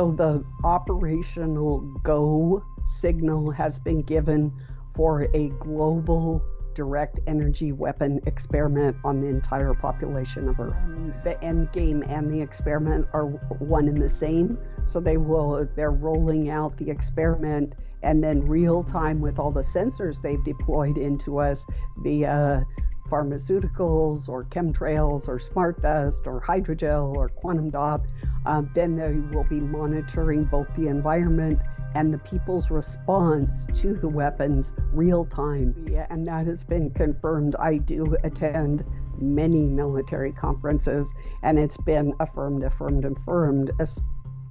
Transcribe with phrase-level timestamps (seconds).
[0.00, 4.50] So the operational go signal has been given
[4.94, 6.42] for a global
[6.72, 10.86] direct energy weapon experiment on the entire population of Earth.
[11.22, 14.56] The end game and the experiment are one and the same.
[14.84, 19.60] So they will they're rolling out the experiment and then real time with all the
[19.60, 21.66] sensors they've deployed into us
[21.98, 22.64] via
[23.10, 28.00] pharmaceuticals or chemtrails or smart dust or hydrogel or quantum dot,
[28.46, 31.58] uh, then they will be monitoring both the environment
[31.94, 35.74] and the people's response to the weapons real time.
[36.08, 37.56] And that has been confirmed.
[37.56, 38.84] I do attend
[39.18, 41.12] many military conferences,
[41.42, 43.72] and it's been affirmed, affirmed, affirmed,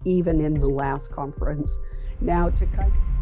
[0.06, 1.80] even in the last conference.
[2.22, 3.19] Now, to kind of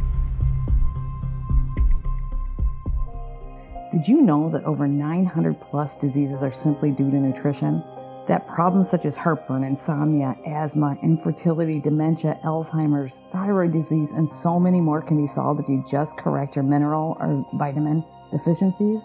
[3.97, 7.83] Did you know that over 900 plus diseases are simply due to nutrition?
[8.27, 14.79] That problems such as heartburn, insomnia, asthma, infertility, dementia, Alzheimer's, thyroid disease, and so many
[14.79, 19.01] more can be solved if you just correct your mineral or vitamin deficiencies?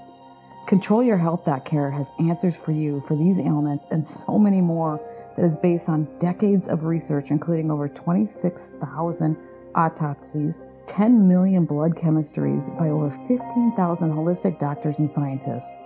[0.66, 5.00] Control Your Health.care has answers for you for these ailments and so many more
[5.38, 9.38] that is based on decades of research, including over 26,000
[9.74, 15.76] autopsies 10 million blood chemistries by over 15,000 holistic doctors and scientists.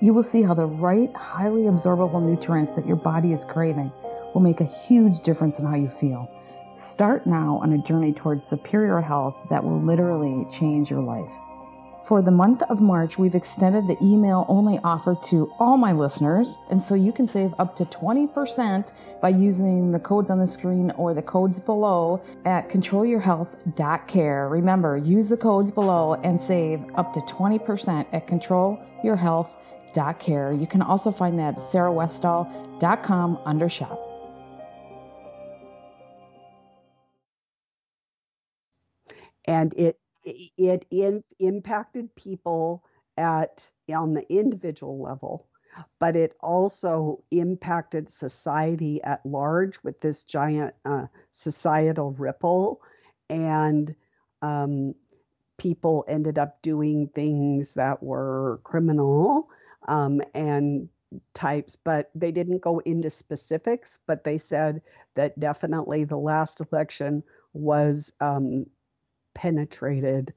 [0.00, 3.92] You will see how the right, highly absorbable nutrients that your body is craving
[4.34, 6.30] will make a huge difference in how you feel.
[6.76, 11.32] Start now on a journey towards superior health that will literally change your life.
[12.10, 16.58] For the month of March, we've extended the email only offer to all my listeners,
[16.68, 18.90] and so you can save up to 20%
[19.22, 24.48] by using the codes on the screen or the codes below at controlyourhealth.care.
[24.48, 30.52] Remember, use the codes below and save up to 20% at controlyourhealth.care.
[30.52, 34.00] You can also find that at sarahwestall.com under shop.
[39.46, 42.84] And it it in, impacted people
[43.16, 45.46] at on the individual level
[45.98, 52.80] but it also impacted society at large with this giant uh, societal ripple
[53.28, 53.94] and
[54.42, 54.94] um,
[55.58, 59.48] people ended up doing things that were criminal
[59.88, 60.88] um, and
[61.34, 64.80] types but they didn't go into specifics but they said
[65.14, 68.64] that definitely the last election was um,
[69.34, 70.32] penetrated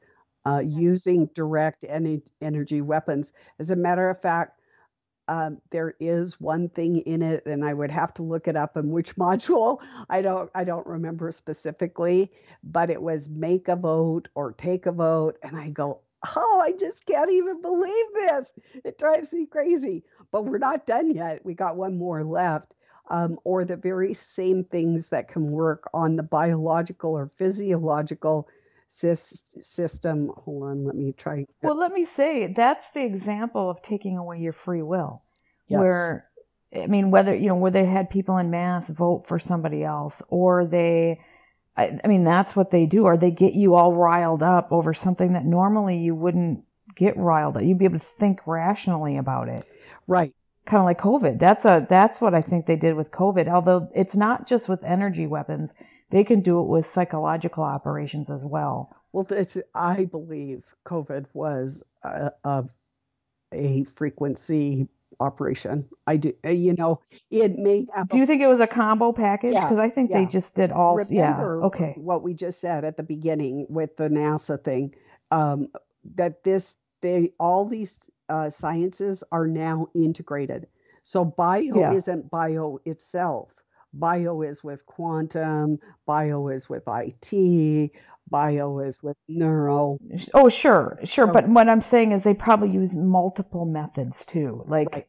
[0.45, 3.33] uh, using direct en- energy weapons.
[3.59, 4.59] As a matter of fact,
[5.29, 8.75] um, there is one thing in it, and I would have to look it up
[8.75, 9.81] in which module.
[10.09, 12.31] I don't I don't remember specifically,
[12.63, 16.01] but it was make a vote or take a vote, and I go,
[16.35, 18.53] oh, I just can't even believe this.
[18.83, 20.03] It drives me crazy.
[20.31, 21.45] But we're not done yet.
[21.45, 22.73] We got one more left.
[23.09, 28.47] Um, or the very same things that can work on the biological or physiological
[28.87, 30.31] system.
[30.37, 31.45] Hold on, let me try.
[31.61, 35.23] Well, let me say that's the example of taking away your free will.
[35.67, 35.79] Yes.
[35.79, 36.29] Where,
[36.75, 40.21] I mean, whether, you know, where they had people in mass vote for somebody else
[40.27, 41.19] or they,
[41.75, 44.93] I, I mean, that's what they do, or they get you all riled up over
[44.93, 46.63] something that normally you wouldn't
[46.95, 47.63] get riled up.
[47.63, 49.67] You'd be able to think rationally about it.
[50.07, 50.33] Right
[50.65, 51.39] kind of like COVID.
[51.39, 53.47] That's a that's what I think they did with COVID.
[53.47, 55.73] Although it's not just with energy weapons,
[56.09, 58.95] they can do it with psychological operations as well.
[59.11, 62.63] Well, it's, I believe COVID was a, a,
[63.53, 64.87] a frequency
[65.19, 65.87] operation.
[66.07, 66.99] I do, uh, you know,
[67.29, 67.85] it may.
[67.95, 69.53] Have do you think it was a combo package?
[69.53, 70.19] Because yeah, I think yeah.
[70.19, 70.95] they just did all.
[70.95, 71.67] Remember yeah.
[71.67, 71.93] Okay.
[71.97, 74.95] What we just said at the beginning with the NASA thing,
[75.31, 75.67] um,
[76.15, 80.65] that this they all these uh, sciences are now integrated.
[81.03, 81.93] So bio yeah.
[81.93, 83.63] isn't bio itself.
[83.93, 85.77] Bio is with quantum,
[86.07, 87.91] bio is with IT,
[88.27, 89.99] bio is with neuro.
[90.33, 91.27] Oh, sure, sure.
[91.27, 94.63] So, but what I'm saying is they probably use multiple methods too.
[94.65, 95.07] Like right.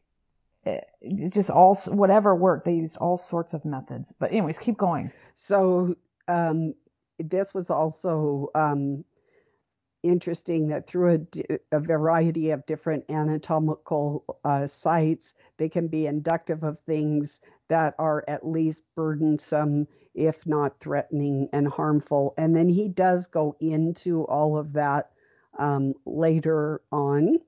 [0.67, 4.13] Eh, just all whatever work, They use all sorts of methods.
[4.19, 5.11] But anyways, keep going.
[5.33, 5.95] So
[6.27, 6.75] um,
[7.17, 9.03] this was also um,
[10.05, 16.63] interesting that through a, a, variety of different anatomical uh, sites, they can be inductive
[16.63, 22.33] of things that are at least burdensome, if not threatening and harmful.
[22.37, 25.11] And then he does go into all of that
[25.57, 27.39] um, later on.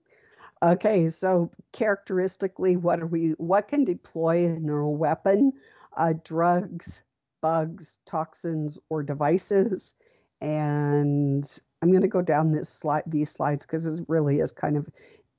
[0.62, 3.30] Okay, so characteristically, what are we?
[3.38, 5.54] What can deploy a neural weapon?
[5.96, 7.04] Uh, drugs,
[7.42, 9.94] bugs, toxins, or devices.
[10.42, 11.48] And
[11.82, 14.88] I'm going to go down this slide, these slides, because it really is kind of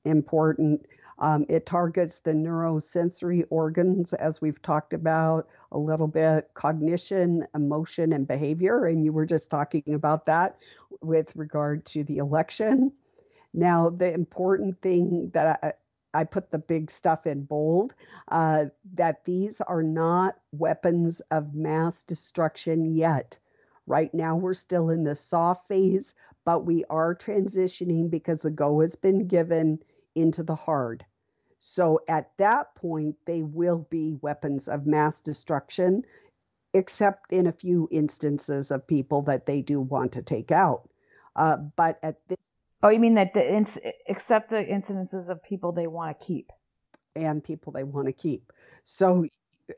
[0.05, 0.85] important.
[1.19, 8.13] Um, it targets the neurosensory organs, as we've talked about a little bit, cognition, emotion,
[8.13, 8.85] and behavior.
[8.85, 10.57] And you were just talking about that
[11.01, 12.93] with regard to the election.
[13.53, 15.73] Now, the important thing that I,
[16.13, 17.93] I put the big stuff in bold
[18.29, 23.37] uh, that these are not weapons of mass destruction yet.
[23.85, 26.13] Right now, we're still in the soft phase,
[26.49, 29.77] but we are transitioning because the go has been given
[30.15, 31.05] into the hard.
[31.59, 36.05] So at that point, they will be weapons of mass destruction,
[36.73, 40.89] except in a few instances of people that they do want to take out.
[41.35, 42.51] Uh, but at this
[42.81, 46.51] Oh, you mean that the ins- except the incidences of people they want to keep
[47.15, 48.51] and people they want to keep.
[48.85, 49.27] So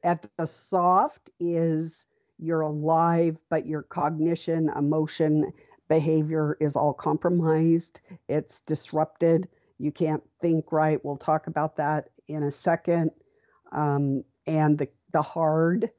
[0.06, 2.08] at the soft is
[2.40, 5.52] you're alive, but your cognition, emotion,
[5.92, 8.00] behavior is all compromised.
[8.30, 9.50] It's disrupted.
[9.78, 11.04] You can't think right.
[11.04, 13.12] We'll talk about that in a second.
[13.74, 15.92] Um, and the, the hard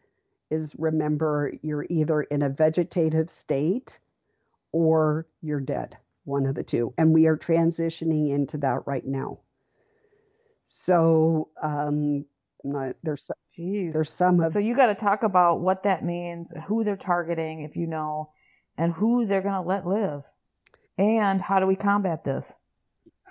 [0.50, 3.99] is remember, you're either in a vegetative state
[4.73, 6.94] or you're dead one of the two.
[6.97, 9.41] And we are transitioning into that right now.
[10.65, 12.25] So um,
[12.65, 13.93] not, there's Jeez.
[13.93, 17.61] there's some of, so you got to talk about what that means, who they're targeting,
[17.61, 18.31] if you know,
[18.76, 20.24] and who they're going to let live,
[20.98, 22.54] and how do we combat this?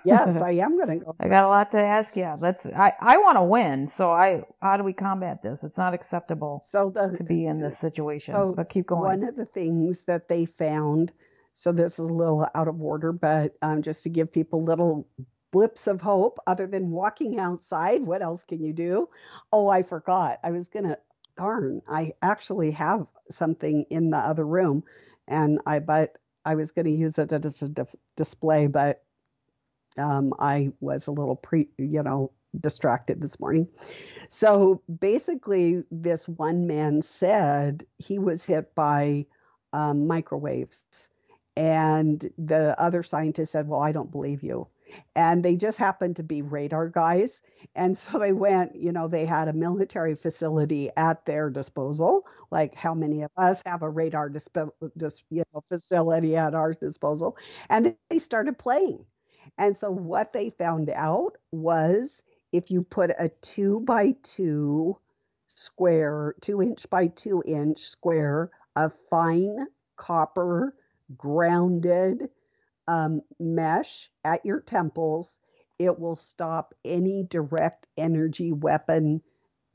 [0.05, 1.15] yes, I am going to go.
[1.19, 2.33] I got a lot to ask you.
[2.41, 2.65] Let's.
[2.65, 4.43] I I want to win, so I.
[4.61, 5.63] How do we combat this?
[5.63, 8.35] It's not acceptable So the, to be in this situation.
[8.35, 9.01] So but keep going.
[9.01, 11.11] One of the things that they found,
[11.53, 15.07] so this is a little out of order, but um, just to give people little
[15.51, 19.09] blips of hope, other than walking outside, what else can you do?
[19.51, 20.39] Oh, I forgot.
[20.43, 20.97] I was going to,
[21.35, 24.83] darn, I actually have something in the other room,
[25.27, 29.03] and I, but I was going to use it as a dif- display, but
[29.97, 33.67] um, I was a little pre, you know, distracted this morning.
[34.29, 39.25] So basically, this one man said he was hit by
[39.73, 40.85] um, microwaves.
[41.57, 44.67] And the other scientist said, Well, I don't believe you.
[45.15, 47.41] And they just happened to be radar guys.
[47.75, 52.25] And so they went, you know, they had a military facility at their disposal.
[52.51, 54.57] Like how many of us have a radar disp-
[54.97, 57.37] dis- you know, facility at our disposal?
[57.69, 59.05] And they started playing.
[59.57, 64.97] And so what they found out was if you put a two by two
[65.55, 70.73] square, two inch by two inch square of fine copper
[71.17, 72.29] grounded
[72.91, 75.39] um, mesh at your temples,
[75.79, 79.21] it will stop any direct energy weapon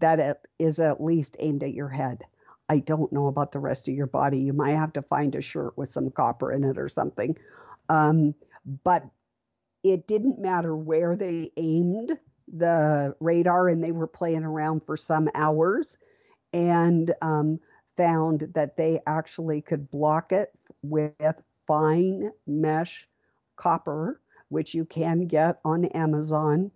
[0.00, 2.22] that is at least aimed at your head.
[2.68, 4.40] I don't know about the rest of your body.
[4.40, 7.38] You might have to find a shirt with some copper in it or something.
[7.88, 8.34] Um,
[8.84, 9.04] but
[9.82, 12.18] it didn't matter where they aimed
[12.52, 15.96] the radar, and they were playing around for some hours
[16.52, 17.61] and um,
[17.96, 20.50] found that they actually could block it
[20.82, 23.08] with fine mesh
[23.56, 26.70] copper, which you can get on Amazon.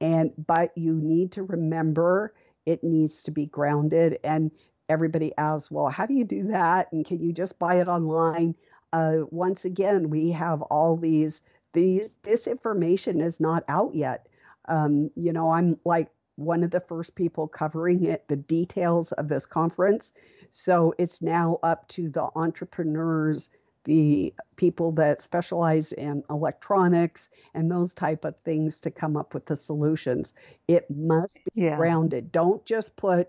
[0.00, 2.34] And but you need to remember
[2.66, 4.18] it needs to be grounded.
[4.24, 4.50] And
[4.88, 6.92] everybody asks, well, how do you do that?
[6.92, 8.54] And can you just buy it online?
[8.92, 11.42] Uh, once again, we have all these
[11.72, 14.26] these this information is not out yet.
[14.68, 19.28] Um, you know, I'm like one of the first people covering it, the details of
[19.28, 20.12] this conference.
[20.50, 23.50] So it's now up to the entrepreneurs,
[23.84, 29.46] the people that specialize in electronics and those type of things to come up with
[29.46, 30.34] the solutions.
[30.68, 31.76] It must be yeah.
[31.76, 32.30] grounded.
[32.30, 33.28] Don't just put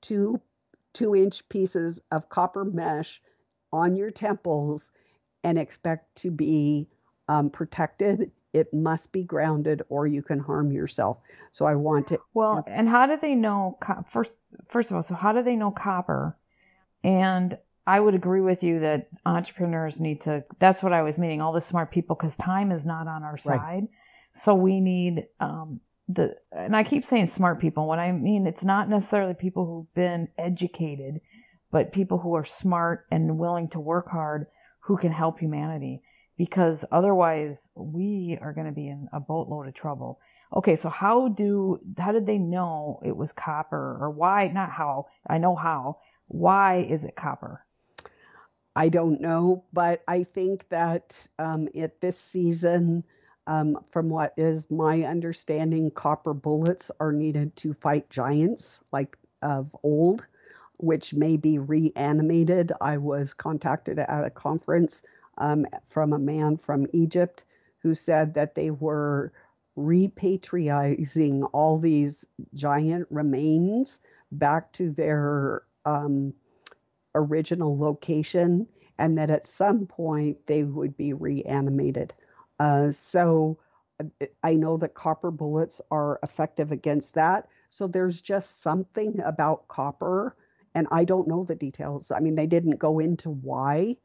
[0.00, 0.40] two
[0.92, 3.20] two inch pieces of copper mesh
[3.72, 4.90] on your temples
[5.44, 6.88] and expect to be
[7.28, 11.18] um, protected it must be grounded or you can harm yourself
[11.50, 13.78] so i want to well and how do they know
[14.08, 14.34] first
[14.68, 16.36] first of all so how do they know copper
[17.04, 17.56] and
[17.86, 21.52] i would agree with you that entrepreneurs need to that's what i was meaning all
[21.52, 23.88] the smart people because time is not on our side right.
[24.34, 28.64] so we need um, the and i keep saying smart people what i mean it's
[28.64, 31.20] not necessarily people who've been educated
[31.70, 34.46] but people who are smart and willing to work hard
[34.80, 36.02] who can help humanity
[36.36, 40.18] because otherwise we are going to be in a boatload of trouble.
[40.56, 45.06] Okay, so how do how did they know it was copper or why not how?
[45.28, 45.98] I know how.
[46.28, 47.64] Why is it copper?
[48.80, 53.04] I don't know, but I think that um, at this season,
[53.46, 59.76] um, from what is my understanding, copper bullets are needed to fight giants like of
[59.82, 60.26] old,
[60.78, 62.72] which may be reanimated.
[62.80, 65.02] I was contacted at a conference
[65.36, 67.44] um, from a man from Egypt
[67.80, 69.30] who said that they were
[69.76, 74.00] repatriating all these giant remains
[74.32, 76.32] back to their um,
[77.14, 78.66] original location,
[78.98, 82.14] and that at some point they would be reanimated.
[82.58, 83.58] Uh, so
[84.00, 87.48] uh, I know that copper bullets are effective against that.
[87.68, 90.36] So there's just something about copper,
[90.74, 92.10] and I don't know the details.
[92.10, 93.96] I mean, they didn't go into why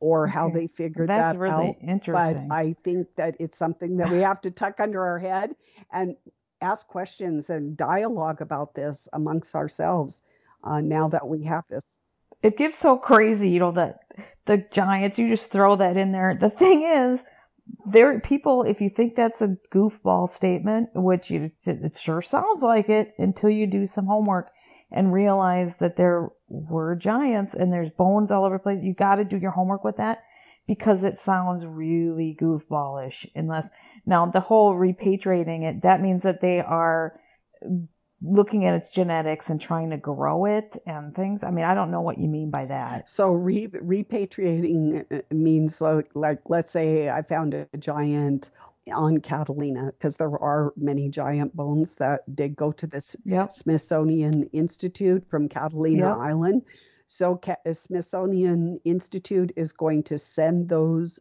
[0.00, 1.76] or how they figured That's that really out.
[1.80, 2.48] But interesting.
[2.50, 5.54] I think that it's something that we have to tuck under our head
[5.92, 6.16] and
[6.62, 10.22] ask questions and dialogue about this amongst ourselves
[10.64, 11.98] uh, now that we have this.
[12.42, 14.00] It gets so crazy, you know, that
[14.46, 16.36] the giants, you just throw that in there.
[16.38, 17.24] The thing is,
[17.86, 22.88] there people, if you think that's a goofball statement, which you, it sure sounds like
[22.88, 24.50] it until you do some homework
[24.90, 28.82] and realize that there were giants and there's bones all over the place.
[28.82, 30.22] You got to do your homework with that
[30.66, 33.26] because it sounds really goofballish.
[33.34, 33.70] Unless
[34.04, 37.20] now the whole repatriating it, that means that they are
[38.22, 41.42] looking at its genetics and trying to grow it and things.
[41.42, 43.08] I mean, I don't know what you mean by that.
[43.08, 48.50] So re- repatriating uh, means like, like, let's say I found a giant
[48.92, 53.52] on Catalina, because there are many giant bones that did go to the Yep.
[53.52, 56.16] Smithsonian Institute from Catalina Yep.
[56.16, 56.62] Island.
[57.06, 61.20] So Ca- uh, Smithsonian Institute is going to send those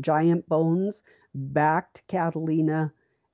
[0.00, 1.02] giant bones
[1.34, 2.92] back to Catalina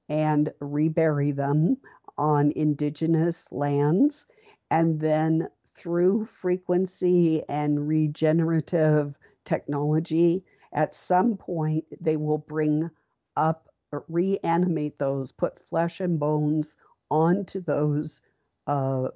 [0.09, 1.77] and rebury them
[2.19, 4.27] on indigenous lands.
[4.71, 12.91] And then through frequency and regenerative technology, at some point they will bring
[13.37, 13.69] up,
[14.09, 16.77] reanimate those, put flesh and bones
[17.11, 18.23] onto those
[18.67, 19.09] uh,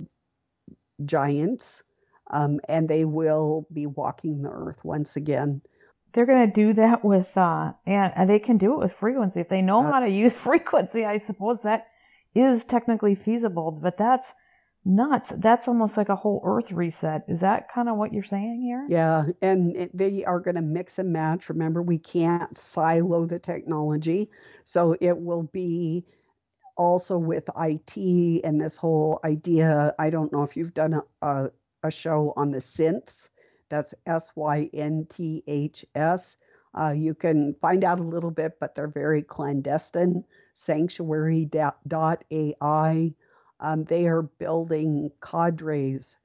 [1.05, 1.83] giants,
[2.31, 5.63] um, and they will be walking the earth once again.
[6.13, 9.41] They're going to do that with, uh, and and they can do it with frequency.
[9.41, 11.87] If they know Uh, how to use frequency, I suppose that
[12.37, 14.35] is technically feasible, but that's
[14.85, 15.33] nuts.
[15.37, 17.25] That's almost like a whole earth reset.
[17.29, 18.87] Is that kind of what you're saying here?
[18.89, 21.49] Yeah, and it, they are going to mix and match.
[21.49, 24.31] Remember, we can't silo the technology.
[24.65, 26.05] So it will be
[26.77, 29.95] also with IT and this whole idea.
[29.99, 31.51] I don't know if you've done a, a,
[31.83, 33.29] a show on the synths.
[33.69, 36.37] That's S Y N T H S.
[36.79, 40.25] Uh, you can find out a little bit, but they're very clandestine.
[40.57, 43.15] Sanctuary.ai.
[43.61, 46.17] Um, they are building cadres,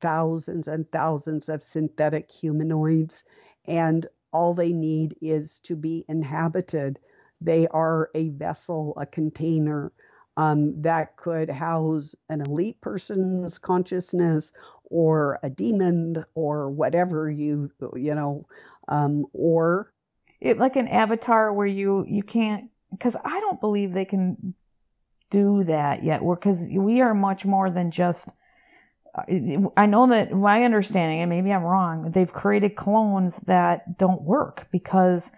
[0.00, 3.24] thousands and thousands of synthetic humanoids,
[3.66, 6.98] and all they need is to be inhabited.
[7.40, 9.92] They are a vessel, a container
[10.36, 14.52] um, that could house an elite person's consciousness
[14.84, 18.46] or a demon or whatever you you know
[18.88, 19.92] um, or
[20.40, 24.54] It, like an avatar where you, you can't, because I don't believe they can
[25.30, 26.20] do that yet.
[26.28, 28.30] Because we are much more than just,
[29.76, 34.68] I know that my understanding, and maybe I'm wrong, they've created clones that don't work
[34.70, 35.32] because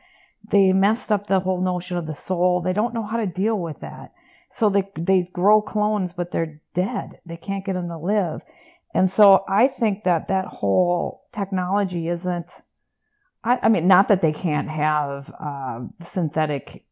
[0.51, 2.61] they messed up the whole notion of the soul.
[2.61, 4.13] They don't know how to deal with that.
[4.51, 7.21] So they they grow clones, but they're dead.
[7.25, 8.43] They can't get them to live.
[8.93, 12.63] And so I think that that whole technology isn't.
[13.45, 16.85] I, I mean, not that they can't have uh, synthetic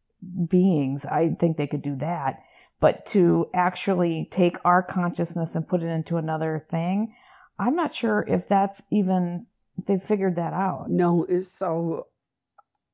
[0.48, 1.04] beings.
[1.04, 2.42] I think they could do that.
[2.80, 7.14] But to actually take our consciousness and put it into another thing,
[7.58, 9.46] I'm not sure if that's even
[9.86, 10.90] they've figured that out.
[10.90, 12.06] no so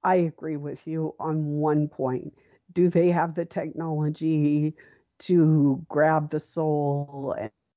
[0.02, 2.34] I agree with you on one point.
[2.72, 4.74] Do they have the technology
[5.20, 7.34] to grab the soul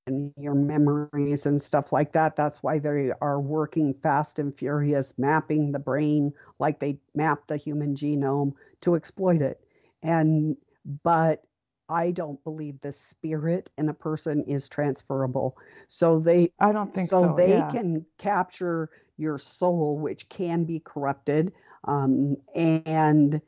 [0.10, 2.36] and, your memories and stuff like that?
[2.36, 7.58] That's why they are working fast and furious, mapping the brain like they map the
[7.58, 9.62] human genome to exploit it.
[10.04, 10.58] And
[11.04, 11.44] but
[11.90, 15.58] I don't believe the spirit in a person is transferable.
[15.88, 17.34] So they I don't think so so.
[17.36, 17.70] they yeah.
[17.70, 21.52] can capture your soul, which can be corrupted,
[21.84, 23.42] um, and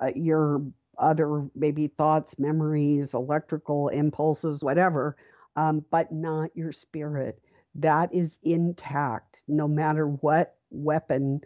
[0.00, 0.62] uh, your
[0.98, 5.16] other maybe thoughts, memories, electrical impulses, whatever,
[5.58, 7.42] um, but not your spirit.
[7.74, 11.40] That is intact no matter what weapon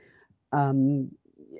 [0.52, 1.10] um,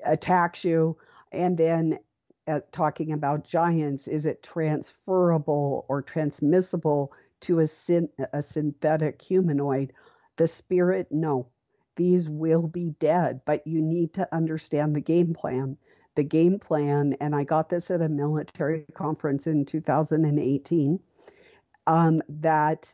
[0.05, 0.99] attacks you.
[1.33, 1.99] And then
[2.47, 9.95] uh, talking about giants, is it transferable or transmissible to a, syn- a synthetic humanoid?
[10.37, 11.49] The spirit, no.
[11.97, 15.79] These will be dead, but you need to understand the game plan.
[16.17, 21.01] The game plan, and I got this at a military conference in 2018,
[21.87, 22.93] um, that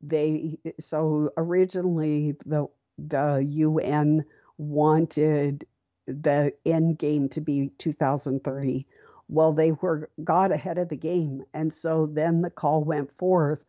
[0.00, 2.66] they so originally the
[2.98, 4.24] the UN
[4.58, 5.66] wanted
[6.06, 8.86] the end game to be 2030.
[9.28, 13.64] Well, they were got ahead of the game, and so then the call went forth.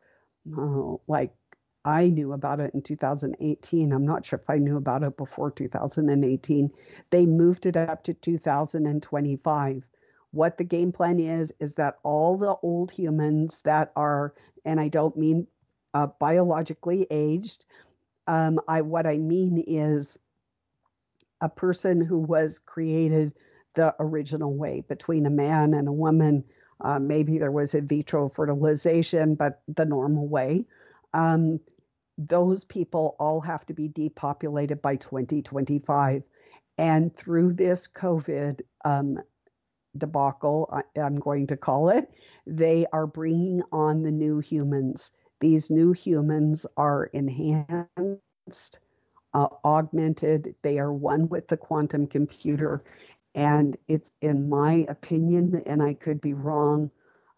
[0.55, 1.33] Uh, like
[1.85, 3.93] I knew about it in 2018.
[3.93, 6.71] I'm not sure if I knew about it before 2018.
[7.11, 9.89] They moved it up to 2025.
[10.35, 14.33] What the game plan is, is that all the old humans that are,
[14.65, 15.47] and I don't mean
[15.93, 17.65] uh, biologically aged,
[18.27, 20.19] um, I what I mean is
[21.39, 23.31] a person who was created
[23.75, 26.43] the original way between a man and a woman.
[26.81, 30.65] Uh, maybe there was in vitro fertilization, but the normal way.
[31.13, 31.61] Um,
[32.17, 36.23] those people all have to be depopulated by 2025.
[36.77, 39.19] And through this COVID um,
[39.97, 40.69] debacle,
[41.01, 42.13] I'm going to call it,
[42.47, 45.11] they are bringing on the new humans.
[45.41, 48.79] These new humans are enhanced,
[49.33, 52.83] uh, augmented, they are one with the quantum computer.
[53.35, 56.91] And it's, in my opinion, and I could be wrong,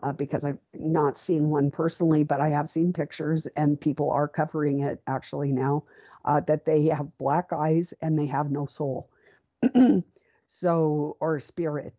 [0.04, 4.28] uh, because I've not seen one personally, but I have seen pictures and people are
[4.28, 5.86] covering it actually now
[6.26, 9.10] uh, that they have black eyes and they have no soul.
[10.48, 11.94] so, or spirit.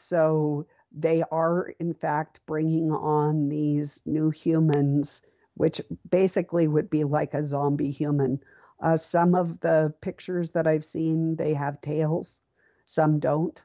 [0.00, 5.22] So they are, in fact, bringing on these new humans,
[5.54, 8.40] which basically would be like a zombie human.
[8.80, 12.42] Uh, some of the pictures that I've seen, they have tails,
[12.84, 13.60] some don't.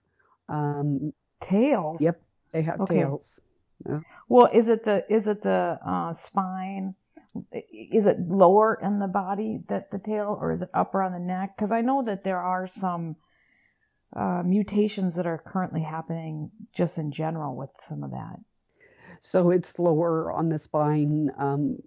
[0.50, 2.02] Um, tails?
[2.02, 2.22] Yep,
[2.52, 2.96] they have okay.
[2.96, 3.40] tails.
[3.88, 4.00] Yeah.
[4.28, 6.96] Well, is it the is it the uh, spine?
[7.52, 11.20] Is it lower in the body that the tail, or is it upper on the
[11.20, 11.56] neck?
[11.56, 13.16] Because I know that there are some
[14.16, 18.40] uh, mutations that are currently happening just in general with some of that.
[19.22, 21.32] So it's lower on the spine.
[21.38, 21.78] Um,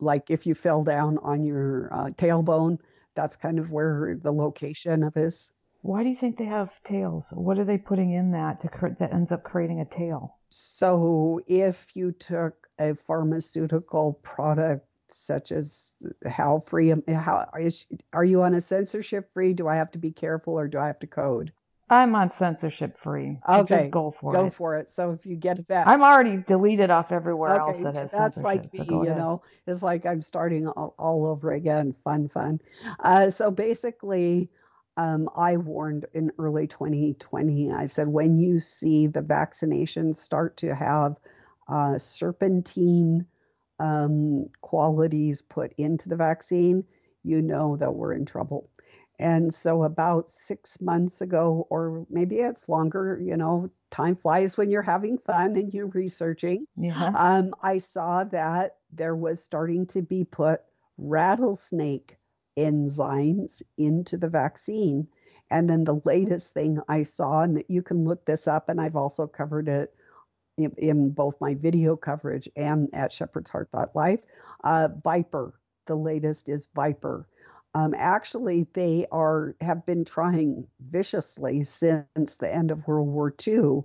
[0.00, 2.78] like if you fell down on your uh, tailbone,
[3.14, 5.52] that's kind of where the location of is.
[5.82, 7.28] Why do you think they have tails?
[7.32, 10.36] What are they putting in that to that ends up creating a tail?
[10.48, 15.92] So if you took a pharmaceutical product such as
[16.26, 19.52] how free how is, are you on a censorship free?
[19.52, 21.52] Do I have to be careful or do I have to code?
[21.88, 23.38] I'm on censorship free.
[23.44, 24.42] So okay, just go for go it.
[24.44, 24.90] Go for it.
[24.90, 28.42] So if you get that, I'm already deleted off everywhere okay, else that has that's
[28.42, 28.84] like me.
[28.84, 31.92] So you know, it's like I'm starting all, all over again.
[31.92, 32.60] Fun, fun.
[32.98, 34.50] Uh, so basically,
[34.96, 37.72] um, I warned in early 2020.
[37.72, 41.16] I said, when you see the vaccinations start to have
[41.68, 43.26] uh, serpentine
[43.78, 46.84] um, qualities put into the vaccine,
[47.22, 48.70] you know that we're in trouble.
[49.18, 54.70] And so, about six months ago, or maybe it's longer, you know, time flies when
[54.70, 56.66] you're having fun and you're researching.
[56.76, 57.12] Yeah.
[57.16, 60.60] Um, I saw that there was starting to be put
[60.98, 62.16] rattlesnake
[62.58, 65.08] enzymes into the vaccine.
[65.50, 68.80] And then the latest thing I saw, and that you can look this up, and
[68.80, 69.94] I've also covered it
[70.56, 74.24] in, in both my video coverage and at shepherdsheart.life,
[74.64, 75.54] uh, Viper.
[75.86, 77.28] The latest is Viper.
[77.76, 83.82] Um, actually, they are have been trying viciously since the end of World War II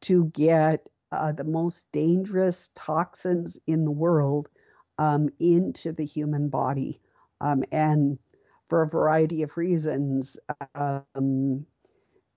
[0.00, 4.48] to get uh, the most dangerous toxins in the world
[4.96, 7.02] um, into the human body
[7.42, 8.18] um, and
[8.68, 10.38] for a variety of reasons.
[10.74, 11.66] Um,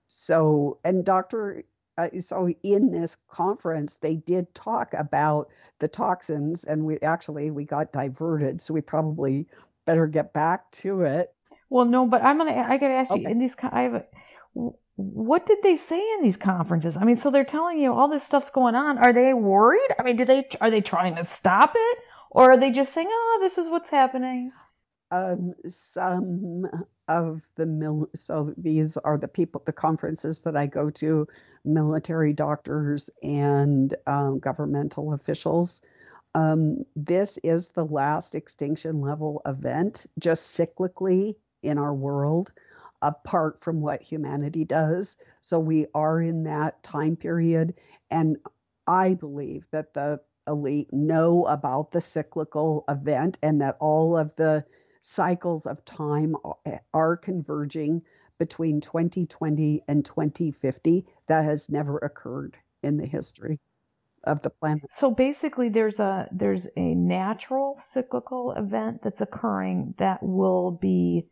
[0.08, 1.64] so, and Dr.
[1.96, 7.64] Uh, so in this conference, they did talk about the toxins, and we actually we
[7.64, 9.46] got diverted, so we probably
[9.88, 11.28] better get back to it.
[11.70, 12.52] Well, no, but I'm gonna.
[12.52, 13.22] I gotta ask okay.
[13.22, 13.56] you in these.
[13.62, 13.94] I have.
[13.94, 14.04] A,
[14.96, 16.96] what did they say in these conferences?
[16.96, 18.98] I mean, so they're telling you all this stuff's going on.
[18.98, 19.88] Are they worried?
[19.98, 21.98] I mean, do they are they trying to stop it,
[22.30, 24.52] or are they just saying, "Oh, this is what's happening"?
[25.10, 26.66] um, some
[27.08, 31.26] of the mil- so these are the people the conferences that i go to
[31.64, 35.80] military doctors and um, governmental officials
[36.34, 42.52] um, this is the last extinction level event just cyclically in our world
[43.00, 47.74] apart from what humanity does so we are in that time period
[48.10, 48.36] and
[48.86, 54.64] i believe that the elite know about the cyclical event and that all of the
[55.00, 56.34] cycles of time
[56.92, 58.02] are converging
[58.38, 61.06] between 2020 and 2050.
[61.26, 63.60] That has never occurred in the history
[64.28, 64.84] of the planet.
[64.92, 71.26] So basically there's a there's a natural cyclical event that's occurring that will be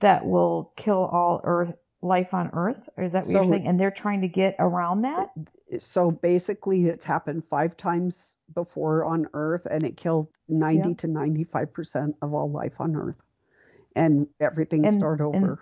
[0.00, 2.88] that will kill all earth life on earth.
[2.98, 3.66] Is that what so, you're saying?
[3.66, 5.30] And they're trying to get around that?
[5.78, 10.94] So basically it's happened five times before on earth and it killed 90 yeah.
[10.96, 13.20] to 95 percent of all life on earth.
[13.96, 15.36] And everything and, start over.
[15.36, 15.58] And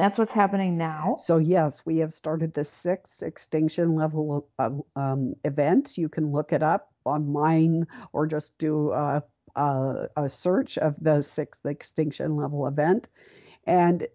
[0.00, 1.16] that's what's happening now.
[1.18, 4.48] So yes, we have started the sixth extinction level
[4.96, 5.98] um, event.
[5.98, 9.22] You can look it up online or just do a,
[9.54, 13.10] a, a search of the sixth extinction level event.
[13.66, 14.06] And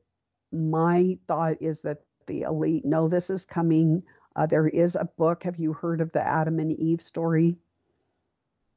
[0.51, 4.01] my thought is that the elite know this is coming.
[4.35, 5.43] Uh, there is a book.
[5.43, 7.57] Have you heard of the Adam and Eve story?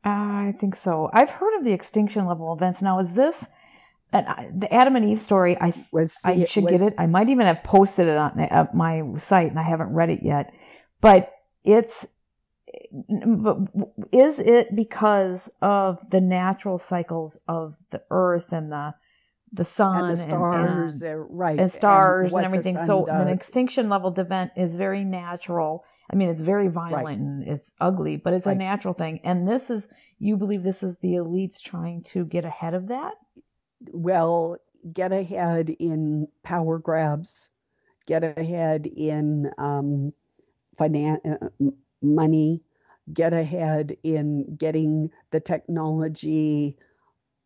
[0.04, 1.08] I think so.
[1.12, 2.82] I've heard of the extinction level events.
[2.82, 3.48] Now, is this
[4.12, 6.94] and I, the Adam and Eve story, I was, I should was, get it.
[6.98, 10.22] I might even have posted it on uh, my site, and I haven't read it
[10.22, 10.52] yet.
[11.00, 11.32] But
[11.64, 12.06] it's
[14.12, 18.94] is it because of the natural cycles of the Earth and the
[19.54, 22.78] the sun and the stars, and, and, right, and stars and, and everything?
[22.78, 23.22] So does.
[23.22, 25.84] an extinction level event is very natural.
[26.10, 27.18] I mean, it's very violent right.
[27.18, 28.56] and it's ugly, but it's right.
[28.56, 29.20] a natural thing.
[29.24, 33.12] And this is, you believe this is the elites trying to get ahead of that?
[33.92, 34.58] Well,
[34.92, 37.50] get ahead in power grabs,
[38.06, 40.12] get ahead in um,
[40.78, 42.62] finan- uh, money,
[43.12, 46.76] get ahead in getting the technology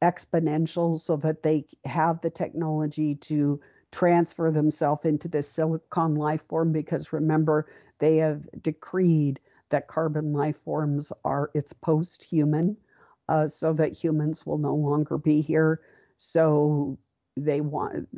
[0.03, 6.73] exponential so that they have the technology to transfer themselves into this silicon life form
[6.73, 7.67] because remember
[7.99, 12.77] they have decreed that carbon life forms are it's post-human
[13.29, 15.81] uh, so that humans will no longer be here
[16.19, 16.99] so
[17.37, 18.09] they want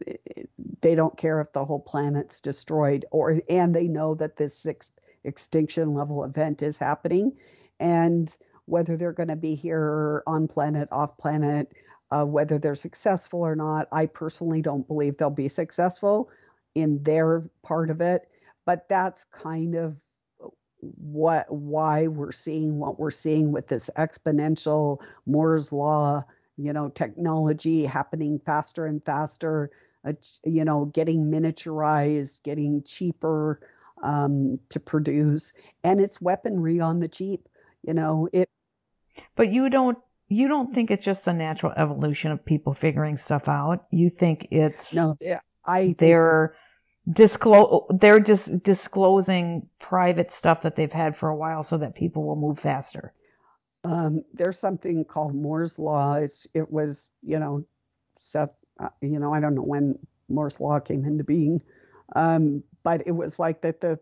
[0.81, 4.93] they don't care if the whole planet's destroyed or and they know that this sixth
[5.25, 7.33] extinction level event is happening.
[7.81, 8.35] And
[8.67, 11.73] whether they're going to be here on planet off planet
[12.11, 16.31] uh, whether they're successful or not i personally don't believe they'll be successful
[16.79, 18.29] in their part of it.
[18.65, 19.97] But that's kind of
[20.81, 26.25] what why we're seeing what we're seeing with this exponential moore's law
[26.59, 29.71] you know, technology happening faster and faster,
[30.05, 30.13] uh,
[30.45, 33.61] you know, getting miniaturized, getting cheaper
[34.03, 35.53] um, to produce,
[35.85, 37.49] and it's weaponry on the cheap.
[37.83, 38.51] You know, it.
[39.37, 43.49] But you don't you don't think it's just a natural evolution of people figuring stuff
[43.49, 43.87] out.
[43.91, 45.17] You think it's no,
[45.65, 46.57] I they're
[47.11, 52.25] disclose they're just disclosing private stuff that they've had for a while so that people
[52.25, 53.15] will move faster.
[53.85, 56.15] Um, there's something called Moore's law.
[56.15, 57.65] It's, it was, you know,
[58.17, 61.61] set, uh, you know, I don't know when Moore's law came into being,
[62.15, 63.99] um, but it was like that the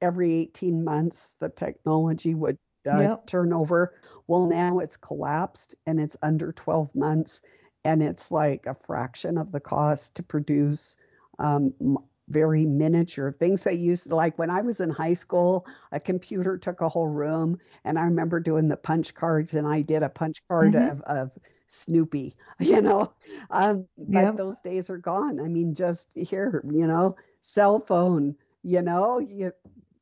[0.00, 2.58] every 18 months the technology would
[2.90, 3.26] uh, yep.
[3.26, 3.94] turn over.
[4.26, 7.42] Well, now it's collapsed and it's under 12 months,
[7.84, 10.96] and it's like a fraction of the cost to produce
[11.38, 16.58] um, very miniature things they used like when i was in high school a computer
[16.58, 20.08] took a whole room and i remember doing the punch cards and i did a
[20.08, 20.90] punch card mm-hmm.
[20.90, 23.12] of, of snoopy you know
[23.50, 24.36] um, but yep.
[24.36, 29.52] those days are gone i mean just here you know cell phone you know you,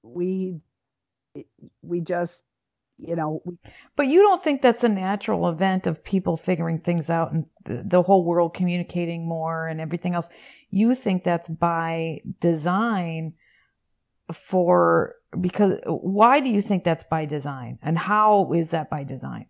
[0.03, 0.61] we
[1.83, 2.45] we just
[2.99, 3.59] you know we,
[3.95, 7.83] but you don't think that's a natural event of people figuring things out and the,
[7.85, 10.29] the whole world communicating more and everything else
[10.71, 13.35] you think that's by design
[14.33, 17.79] for because why do you think that's by design?
[17.83, 19.47] And how is that by design?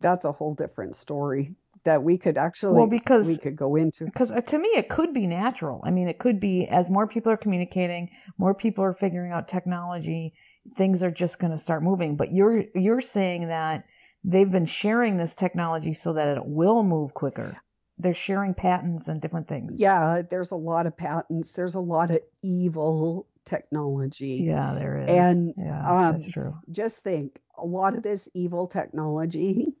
[0.00, 4.04] That's a whole different story that we could actually well because we could go into.
[4.04, 5.80] because uh, to me it could be natural.
[5.84, 9.48] I mean it could be as more people are communicating more people are figuring out
[9.48, 10.34] technology
[10.76, 12.16] things are just going to start moving.
[12.16, 13.84] But you're you're saying that
[14.24, 17.56] they've been sharing this technology so that it will move quicker
[18.02, 19.80] they're sharing patents and different things.
[19.80, 21.52] Yeah, there's a lot of patents.
[21.52, 24.44] There's a lot of evil technology.
[24.46, 25.10] Yeah, there is.
[25.10, 26.56] And yeah, um, that's true.
[26.70, 29.74] Just think, a lot of this evil technology,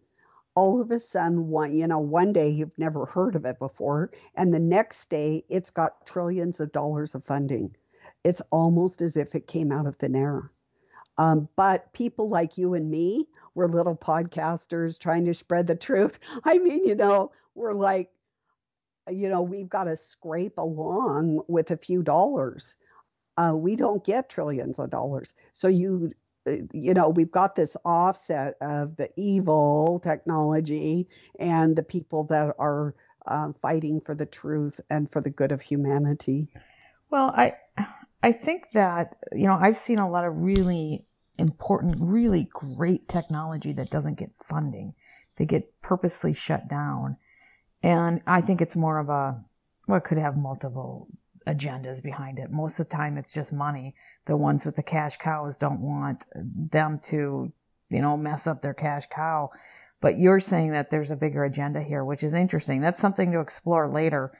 [0.54, 4.10] all of a sudden, one you know, one day you've never heard of it before,
[4.34, 7.74] and the next day it's got trillions of dollars of funding.
[8.24, 10.50] It's almost as if it came out of thin air.
[11.16, 16.18] Um, but people like you and me, we're little podcasters trying to spread the truth.
[16.44, 18.10] I mean, you know, we're like,
[19.08, 22.76] you know, we've got to scrape along with a few dollars.
[23.36, 25.34] Uh, we don't get trillions of dollars.
[25.52, 26.12] So you,
[26.46, 31.08] uh, you know, we've got this offset of the evil technology
[31.38, 32.94] and the people that are
[33.26, 36.48] uh, fighting for the truth and for the good of humanity.
[37.10, 37.54] Well, I,
[38.22, 41.04] I think that you know I've seen a lot of really
[41.38, 44.94] important, really great technology that doesn't get funding.
[45.36, 47.16] They get purposely shut down.
[47.82, 49.42] And I think it's more of a,
[49.86, 51.08] well, it could have multiple
[51.46, 52.50] agendas behind it.
[52.50, 53.94] Most of the time, it's just money.
[54.26, 57.52] The ones with the cash cows don't want them to,
[57.88, 59.50] you know, mess up their cash cow.
[60.00, 62.80] But you're saying that there's a bigger agenda here, which is interesting.
[62.80, 64.32] That's something to explore later.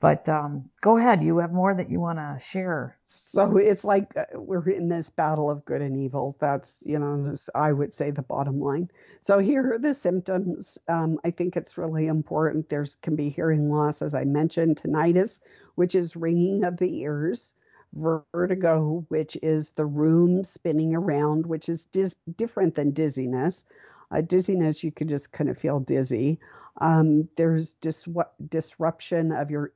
[0.00, 1.22] But um, go ahead.
[1.24, 2.96] You have more that you want to share.
[3.02, 6.36] So it's like uh, we're in this battle of good and evil.
[6.38, 8.90] That's, you know, I would say the bottom line.
[9.22, 10.78] So here are the symptoms.
[10.88, 12.68] Um, I think it's really important.
[12.68, 15.40] There's can be hearing loss, as I mentioned, tinnitus,
[15.74, 17.54] which is ringing of the ears,
[17.94, 23.64] vertigo, which is the room spinning around, which is dis- different than dizziness.
[24.10, 26.38] Uh, dizziness, you can just kind of feel dizzy.
[26.80, 28.08] Um, there's dis-
[28.48, 29.72] disruption of your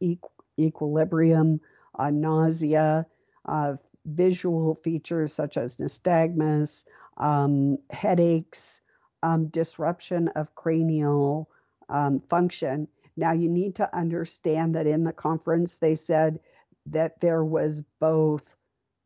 [0.58, 1.60] equilibrium,
[1.98, 3.06] uh, nausea,
[3.44, 6.84] uh, visual features such as nystagmus,
[7.16, 8.80] um, headaches,
[9.22, 11.48] um, disruption of cranial
[11.88, 12.88] um, function.
[13.16, 16.40] Now, you need to understand that in the conference, they said
[16.86, 18.54] that there was both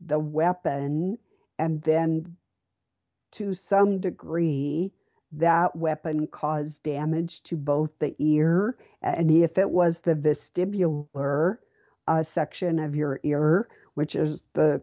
[0.01, 1.19] the weapon
[1.59, 2.37] and then
[3.33, 4.93] to some degree
[5.33, 11.59] that weapon caused damage to both the ear and if it was the vestibular
[12.09, 14.83] uh, section of your ear, which is the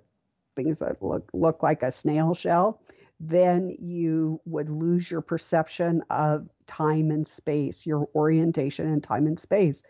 [0.56, 2.82] things that look look like a snail shell,
[3.20, 9.40] then you would lose your perception of time and space, your orientation in time and
[9.40, 9.84] space.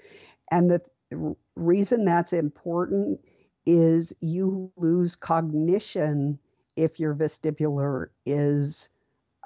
[0.52, 0.82] And the
[1.56, 3.20] reason that's important
[3.66, 6.40] is you lose cognition
[6.76, 8.90] if your vestibular is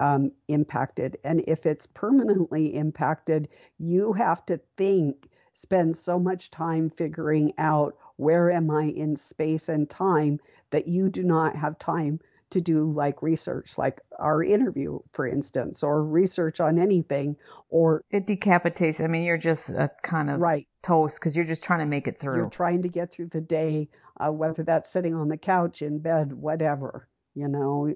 [0.00, 1.18] um, impacted.
[1.24, 7.96] And if it's permanently impacted, you have to think, spend so much time figuring out
[8.16, 10.38] where am I in space and time
[10.70, 15.82] that you do not have time to do like research, like our interview, for instance,
[15.82, 17.36] or research on anything,
[17.68, 19.00] or it decapitates.
[19.00, 22.08] I mean, you're just a kind of right toast because you're just trying to make
[22.08, 22.36] it through.
[22.36, 25.98] You're trying to get through the day, uh, whether that's sitting on the couch, in
[25.98, 27.08] bed, whatever.
[27.34, 27.94] You know.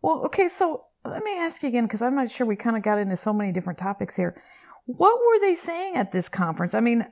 [0.00, 2.46] Well, okay, so let me ask you again because I'm not sure.
[2.46, 4.42] We kind of got into so many different topics here.
[4.86, 6.74] What were they saying at this conference?
[6.74, 7.06] I mean,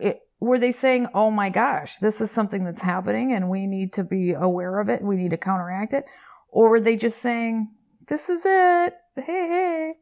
[0.00, 3.92] it, were they saying, "Oh my gosh, this is something that's happening, and we need
[3.94, 5.02] to be aware of it.
[5.02, 6.04] We need to counteract it,"
[6.48, 7.70] or were they just saying,
[8.08, 8.94] "This is it.
[9.16, 9.92] Hey, hey."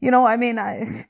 [0.00, 1.06] You know, I mean, I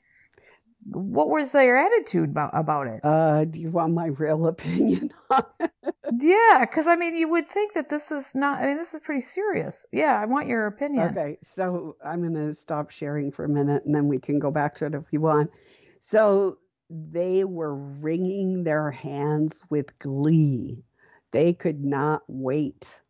[0.85, 3.01] what was their attitude about about it?
[3.03, 5.71] Uh, do you want my real opinion on it?
[6.19, 8.59] yeah, because I mean, you would think that this is not.
[8.59, 9.85] I mean, this is pretty serious.
[9.91, 11.09] Yeah, I want your opinion.
[11.09, 14.51] Okay, so I'm going to stop sharing for a minute, and then we can go
[14.51, 15.51] back to it if you want.
[15.99, 16.57] So
[16.89, 20.83] they were wringing their hands with glee.
[21.31, 23.01] They could not wait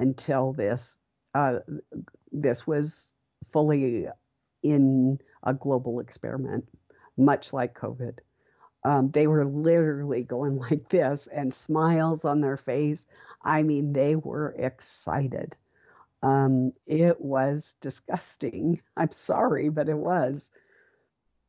[0.00, 0.98] until this
[1.34, 1.58] uh,
[2.32, 4.06] this was fully
[4.62, 6.64] in a global experiment
[7.18, 8.18] much like COVID.
[8.84, 13.06] Um, they were literally going like this and smiles on their face.
[13.42, 15.56] I mean, they were excited.
[16.22, 18.80] Um, it was disgusting.
[18.96, 20.50] I'm sorry, but it was.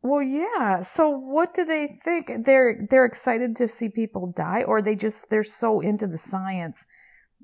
[0.01, 0.82] Well, yeah.
[0.84, 2.45] So what do they think?
[2.45, 6.86] They're they're excited to see people die, or they just they're so into the science.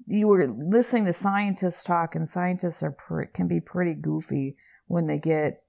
[0.07, 2.95] You were listening to scientists talk, and scientists are
[3.33, 4.55] can be pretty goofy
[4.87, 5.64] when they get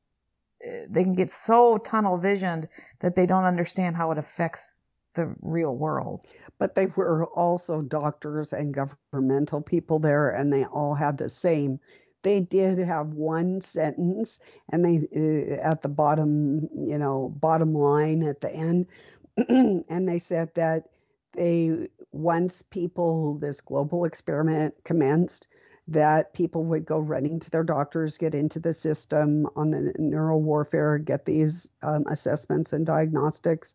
[0.88, 2.68] they can get so tunnel visioned
[3.00, 4.74] that they don't understand how it affects
[5.14, 6.26] the real world.
[6.58, 11.80] But they were also doctors and governmental people there, and they all had the same.
[12.22, 18.22] They did have one sentence, and they uh, at the bottom, you know, bottom line
[18.22, 18.86] at the end,
[19.48, 20.88] and they said that
[21.32, 25.48] they once people this global experiment commenced,
[25.88, 30.42] that people would go running to their doctors, get into the system on the neural
[30.42, 33.74] warfare, get these um, assessments and diagnostics.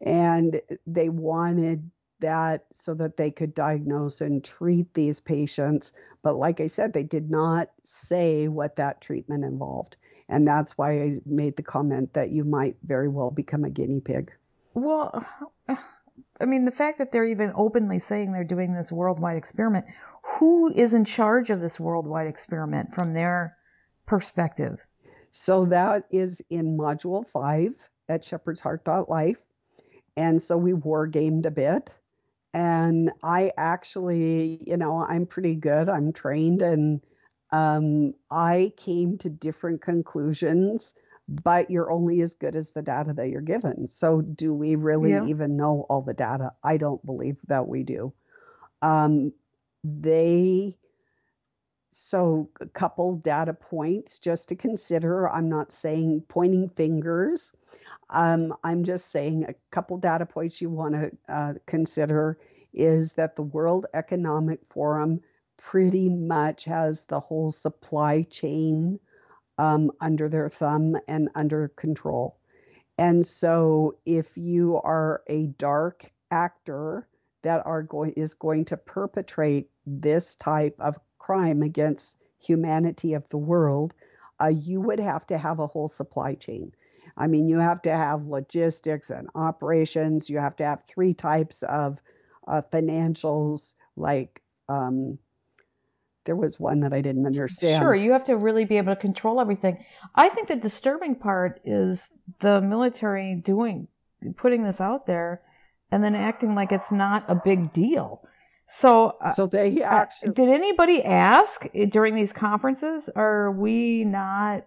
[0.00, 5.92] And they wanted that so that they could diagnose and treat these patients.
[6.22, 9.96] But like I said, they did not say what that treatment involved.
[10.28, 14.00] And that's why I made the comment that you might very well become a guinea
[14.00, 14.32] pig.
[14.72, 15.26] Well,
[16.40, 19.84] I mean, the fact that they're even openly saying they're doing this worldwide experiment,
[20.22, 23.56] who is in charge of this worldwide experiment from their
[24.06, 24.78] perspective?
[25.30, 27.72] So that is in module five
[28.08, 29.42] at shepherd's heart life.
[30.16, 31.98] And so we war gamed a bit.
[32.54, 35.88] And I actually, you know, I'm pretty good.
[35.88, 37.00] I'm trained and
[37.50, 40.94] um, I came to different conclusions,
[41.28, 43.88] but you're only as good as the data that you're given.
[43.88, 45.26] So, do we really yeah.
[45.26, 46.52] even know all the data?
[46.62, 48.12] I don't believe that we do.
[48.80, 49.32] Um,
[49.84, 50.76] they
[51.90, 55.28] so a couple data points just to consider.
[55.28, 57.52] I'm not saying pointing fingers.
[58.10, 62.38] Um, i'm just saying a couple data points you want to uh, consider
[62.74, 65.20] is that the world economic forum
[65.58, 68.98] pretty much has the whole supply chain
[69.58, 72.36] um, under their thumb and under control.
[72.98, 77.06] And so if you are a dark actor
[77.42, 83.38] that are going is going to perpetrate this type of crime against humanity of the
[83.38, 83.94] world,
[84.40, 86.72] uh, you would have to have a whole supply chain.
[87.16, 90.30] I mean, you have to have logistics and operations.
[90.30, 91.98] You have to have three types of
[92.46, 95.18] uh, financials, like um,
[96.24, 97.82] there was one that I didn't understand.
[97.82, 99.84] Sure, you have to really be able to control everything.
[100.14, 102.08] I think the disturbing part is
[102.40, 103.88] the military doing
[104.36, 105.42] putting this out there
[105.92, 108.22] and then acting like it's not a big deal.
[108.66, 113.10] So, uh, so they actually uh, did anybody ask during these conferences?
[113.14, 114.66] Are we not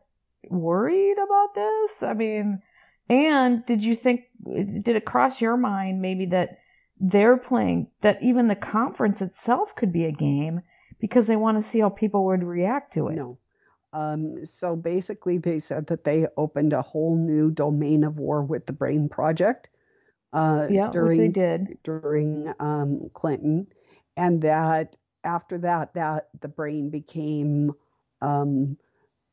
[0.49, 2.03] worried about this?
[2.03, 2.61] I mean,
[3.09, 6.59] and did you think did it cross your mind maybe that
[6.99, 10.61] they're playing that even the conference itself could be a game
[10.99, 13.15] because they want to see how people would react to it?
[13.15, 13.39] No.
[13.91, 18.67] Um, so basically, they said that they opened a whole new domain of war with
[18.67, 19.69] the Brain Project.
[20.35, 23.67] Uh, yeah, during, they did during um, Clinton,
[24.17, 27.71] and that after that, that the brain became
[28.21, 28.77] um,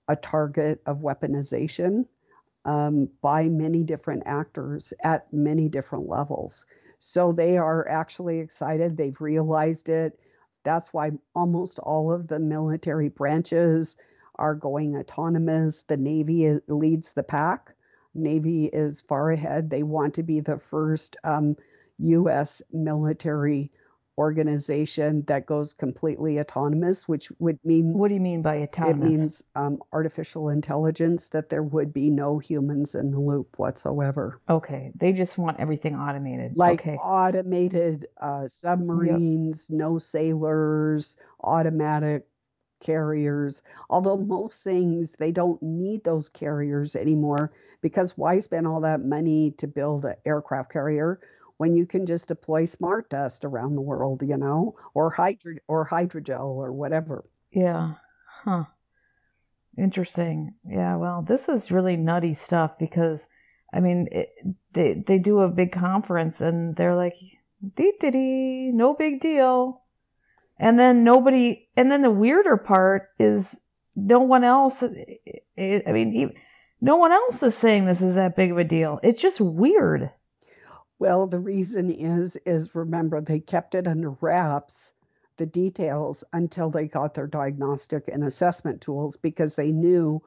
[0.09, 2.07] a target of weaponization
[2.65, 6.65] um, by many different actors at many different levels.
[7.01, 8.97] So they are actually excited.
[8.97, 10.19] They've realized it.
[10.65, 13.97] That's why almost all of the military branches
[14.37, 15.83] are going autonomous.
[15.83, 17.75] The Navy leads the pack.
[18.15, 19.71] Navy is far ahead.
[19.71, 21.57] They want to be the first um,
[21.99, 22.63] U.S.
[22.73, 23.71] military
[24.19, 27.95] organization that goes completely autonomous, which would mean.
[27.95, 29.09] What do you mean by autonomous?
[29.09, 34.41] It means um, artificial intelligence, that there would be no humans in the loop whatsoever.
[34.49, 34.93] Okay.
[34.95, 36.57] They just want everything automated.
[36.57, 36.97] Like okay.
[36.97, 39.79] automated uh, submarines, yep.
[39.79, 42.27] no sailors, automatic
[42.83, 43.63] carriers.
[43.89, 49.53] Although most things, they don't need those carriers anymore because why spend all that money
[49.59, 51.19] to build an aircraft carrier?
[51.63, 55.87] when you can just deploy smart dust around the world, you know, or hydro or
[55.87, 57.25] hydrogel or whatever.
[57.53, 57.93] Yeah.
[58.45, 58.65] Huh.
[59.79, 60.55] Interesting.
[60.69, 60.97] Yeah.
[60.97, 63.29] Well, this is really nutty stuff because,
[63.73, 64.31] I mean, it,
[64.73, 67.15] they they do a big conference and they're like,
[67.77, 69.82] dee dee dee, no big deal,
[70.59, 71.69] and then nobody.
[71.77, 73.61] And then the weirder part is
[73.97, 74.83] no one else.
[74.83, 76.35] I mean,
[76.81, 79.01] no one else is saying this is that big of a deal.
[79.03, 80.11] It's just weird.
[80.99, 84.93] Well, the reason is is remember they kept it under wraps
[85.37, 90.23] the details until they got their diagnostic and assessment tools because they knew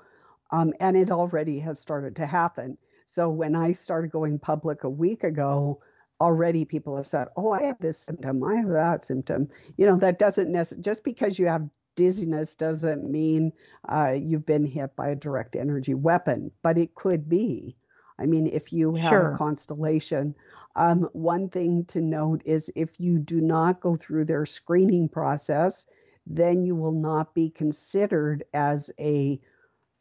[0.52, 2.78] um, and it already has started to happen.
[3.06, 5.82] So when I started going public a week ago,
[6.22, 8.44] already people have said, "Oh, I have this symptom.
[8.44, 13.10] I have that symptom." You know, that doesn't necessarily just because you have dizziness doesn't
[13.10, 13.54] mean
[13.88, 17.78] uh, you've been hit by a direct energy weapon, but it could be.
[18.20, 19.34] I mean, if you have sure.
[19.34, 20.36] a constellation
[20.76, 25.88] um, one thing to note is if you do not go through their screening process,
[26.28, 29.40] then you will not be considered as a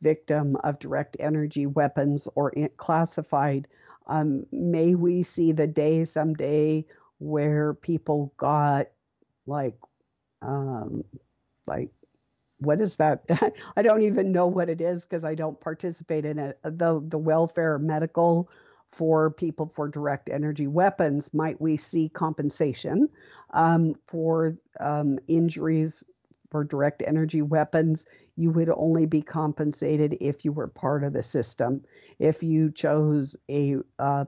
[0.00, 3.68] victim of direct energy weapons or classified.
[4.06, 6.86] Um, may we see the day someday
[7.18, 8.86] where people got
[9.46, 9.76] like,
[10.42, 11.04] um,
[11.66, 11.90] like,
[12.58, 13.24] what is that?
[13.76, 16.58] I don't even know what it is because I don't participate in it.
[16.62, 18.50] The the welfare medical
[18.88, 23.08] for people for direct energy weapons, might we see compensation
[23.52, 26.04] um, for um, injuries
[26.50, 28.06] for direct energy weapons?
[28.36, 31.82] You would only be compensated if you were part of the system.
[32.18, 33.76] If you chose a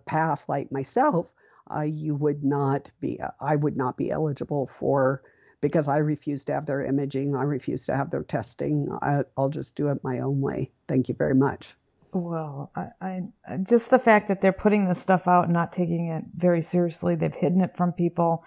[0.06, 1.32] path like myself,
[1.74, 3.20] uh, you would not be.
[3.40, 5.22] I would not be eligible for
[5.60, 7.34] because I refuse to have their imaging.
[7.34, 8.88] I refuse to have their testing.
[9.02, 10.70] I, I'll just do it my own way.
[10.86, 11.74] Thank you very much.
[12.12, 16.06] Well, I, I just the fact that they're putting this stuff out and not taking
[16.06, 18.44] it very seriously, they've hidden it from people.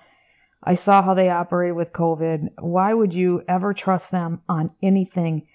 [0.64, 2.50] I saw how they operate with COVID.
[2.60, 5.48] Why would you ever trust them on anything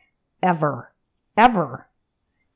[0.42, 0.92] ever?
[1.36, 1.88] Ever.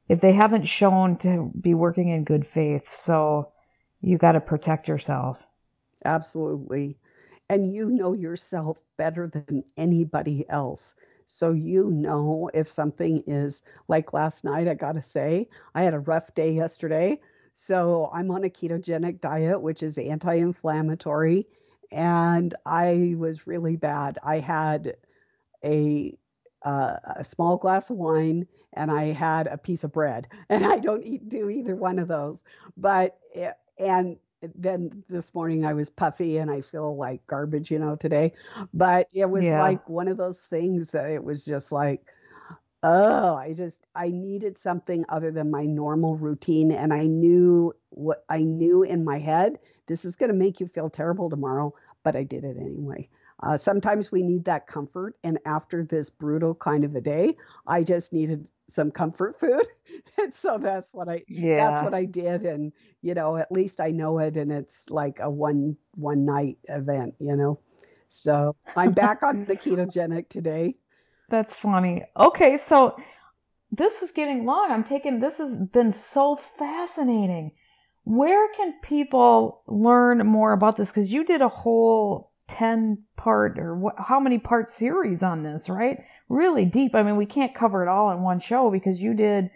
[0.09, 2.95] If they haven't shown to be working in good faith.
[2.95, 3.53] So
[4.01, 5.47] you got to protect yourself.
[6.05, 6.97] Absolutely.
[7.51, 10.95] And you know yourself better than anybody else.
[11.27, 15.93] So you know if something is like last night, I got to say, I had
[15.93, 17.21] a rough day yesterday.
[17.53, 21.47] So I'm on a ketogenic diet, which is anti inflammatory.
[21.91, 24.19] And I was really bad.
[24.23, 24.97] I had
[25.65, 26.19] a
[26.63, 30.29] uh, a small glass of wine and I had a piece of bread.
[30.49, 32.43] And I don't eat, do either one of those.
[32.77, 34.17] But, eh, and
[34.55, 38.33] then this morning I was puffy and I feel like garbage, you know, today.
[38.75, 39.63] But it was yeah.
[39.63, 42.05] like one of those things that it was just like,
[42.83, 48.25] Oh, I just I needed something other than my normal routine and I knew what
[48.29, 51.75] I knew in my head, this is going to make you feel terrible tomorrow,
[52.05, 53.09] but I did it anyway.
[53.41, 57.37] Uh, sometimes we need that comfort, and after this brutal kind of a day,
[57.69, 59.65] I just needed some comfort food,
[60.19, 61.69] and so that's what I yeah.
[61.71, 65.21] that's what I did, and you know at least I know it, and it's like
[65.21, 67.61] a one one night event, you know.
[68.09, 70.75] So I'm back on the ketogenic today.
[71.29, 72.05] That's funny.
[72.17, 72.97] Okay, so
[73.71, 74.71] this is getting long.
[74.71, 77.53] I'm taking this has been so fascinating.
[78.05, 80.89] Where can people learn more about this?
[80.89, 86.03] Because you did a whole 10 part or how many part series on this, right?
[86.31, 86.95] Really deep.
[86.95, 89.51] I mean, we can't cover it all in one show because you did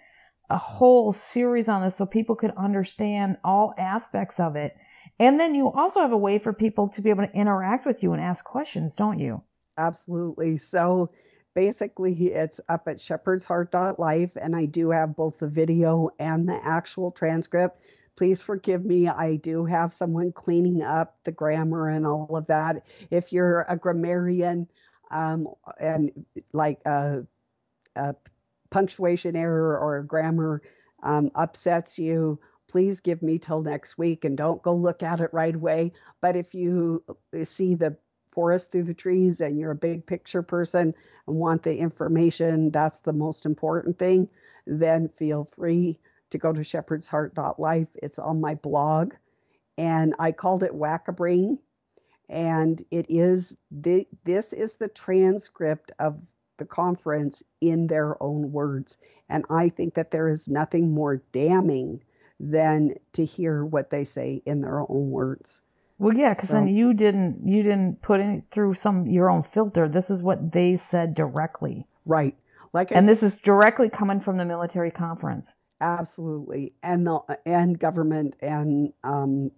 [0.50, 4.76] a whole series on this so people could understand all aspects of it.
[5.18, 8.02] And then you also have a way for people to be able to interact with
[8.02, 9.42] you and ask questions, don't you?
[9.78, 10.58] Absolutely.
[10.58, 11.10] So
[11.54, 17.10] basically, it's up at shepherdsheart.life, and I do have both the video and the actual
[17.10, 17.82] transcript.
[18.16, 19.08] Please forgive me.
[19.08, 22.86] I do have someone cleaning up the grammar and all of that.
[23.10, 24.68] If you're a grammarian
[25.10, 25.48] um,
[25.80, 27.24] and like a,
[27.96, 28.14] a,
[28.70, 30.62] punctuation error or grammar
[31.02, 35.28] um, upsets you, please give me till next week and don't go look at it
[35.32, 35.92] right away.
[36.22, 37.04] But if you
[37.42, 37.96] see the
[38.32, 40.94] forest through the trees and you're a big picture person
[41.26, 44.28] and want the information, that's the most important thing,
[44.66, 45.98] then feel free
[46.30, 47.96] to go to shepherdsheart.life.
[48.02, 49.14] It's on my blog.
[49.78, 51.58] And I called it Whack-A-Brain.
[52.28, 56.18] And it is the, this is the transcript of
[56.56, 58.98] the conference in their own words.
[59.28, 62.02] And I think that there is nothing more damning
[62.40, 65.62] than to hear what they say in their own words.
[66.02, 69.44] Well, yeah, because so, then you didn't you didn't put it through some your own
[69.44, 69.88] filter.
[69.88, 71.86] This is what they said directly.
[72.04, 72.36] Right.
[72.72, 75.54] Like, I and this is directly coming from the military conference.
[75.80, 79.52] Absolutely, and the and government and um,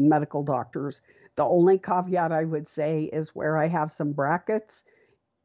[0.00, 1.00] medical doctors.
[1.36, 4.82] The only caveat I would say is where I have some brackets.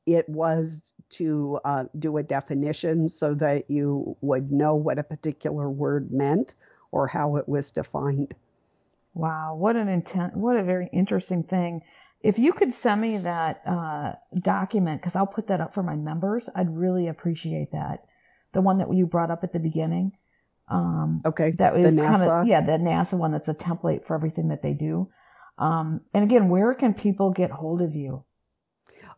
[0.08, 5.70] It was to uh, do a definition so that you would know what a particular
[5.70, 6.56] word meant
[6.92, 8.34] or how it was defined.
[9.14, 10.36] Wow, what an intent!
[10.36, 11.82] What a very interesting thing.
[12.22, 15.96] If you could send me that uh, document, because I'll put that up for my
[15.96, 18.06] members, I'd really appreciate that
[18.54, 20.14] the one that you brought up at the beginning.
[20.70, 21.52] Um, okay.
[21.52, 23.32] That was kind of yeah, the NASA one.
[23.32, 25.10] That's a template for everything that they do.
[25.58, 28.24] Um, and again, where can people get hold of you?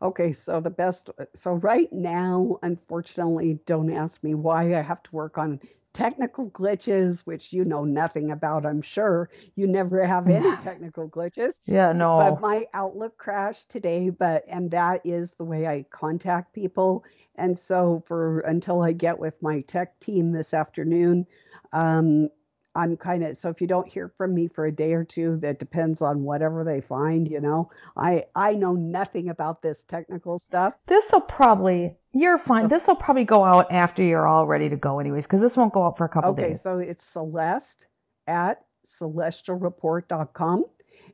[0.02, 1.10] Okay, so the best.
[1.34, 5.60] So right now, unfortunately, don't ask me why I have to work on
[5.96, 9.30] technical glitches, which you know nothing about, I'm sure.
[9.56, 11.62] You never have any technical glitches.
[11.66, 12.18] Yeah, no.
[12.18, 17.06] But my Outlook crashed today, but and that is the way I contact people.
[17.36, 21.26] And so for until I get with my tech team this afternoon,
[21.72, 22.30] um,
[22.76, 25.38] I'm kind of so if you don't hear from me for a day or two,
[25.38, 27.28] that depends on whatever they find.
[27.28, 30.74] You know, I I know nothing about this technical stuff.
[30.88, 32.64] This will probably you're fine.
[32.64, 35.56] So, this will probably go out after you're all ready to go, anyways, because this
[35.56, 36.66] won't go out for a couple okay, days.
[36.66, 37.88] Okay, so it's Celeste
[38.28, 40.66] at celestialreport.com,